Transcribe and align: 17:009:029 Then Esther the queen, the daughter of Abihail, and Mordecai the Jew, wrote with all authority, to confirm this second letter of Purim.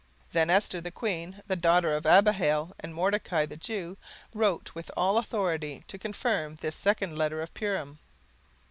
17:009:029 0.29 0.31
Then 0.31 0.49
Esther 0.49 0.81
the 0.81 0.91
queen, 0.91 1.43
the 1.45 1.55
daughter 1.55 1.93
of 1.93 2.07
Abihail, 2.07 2.73
and 2.79 2.91
Mordecai 2.95 3.45
the 3.45 3.55
Jew, 3.55 3.97
wrote 4.33 4.73
with 4.73 4.89
all 4.97 5.19
authority, 5.19 5.83
to 5.87 5.99
confirm 5.99 6.55
this 6.55 6.75
second 6.75 7.15
letter 7.19 7.39
of 7.39 7.53
Purim. 7.53 7.99